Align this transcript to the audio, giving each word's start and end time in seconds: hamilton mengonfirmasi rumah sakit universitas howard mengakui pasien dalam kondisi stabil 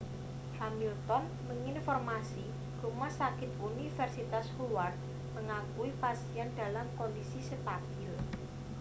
hamilton 0.57 1.23
mengonfirmasi 1.47 2.41
rumah 2.81 3.11
sakit 3.19 3.51
universitas 3.69 4.45
howard 4.57 4.95
mengakui 5.37 5.91
pasien 6.03 6.49
dalam 6.59 6.87
kondisi 6.97 7.37
stabil 7.49 8.09